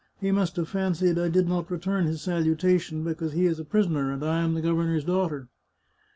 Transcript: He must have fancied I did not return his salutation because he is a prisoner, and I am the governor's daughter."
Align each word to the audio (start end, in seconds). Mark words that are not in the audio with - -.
He 0.19 0.31
must 0.31 0.55
have 0.55 0.67
fancied 0.67 1.19
I 1.19 1.29
did 1.29 1.47
not 1.47 1.69
return 1.69 2.05
his 2.07 2.23
salutation 2.23 3.03
because 3.03 3.33
he 3.33 3.45
is 3.45 3.59
a 3.59 3.63
prisoner, 3.63 4.11
and 4.11 4.23
I 4.25 4.41
am 4.41 4.55
the 4.55 4.61
governor's 4.61 5.03
daughter." 5.03 5.47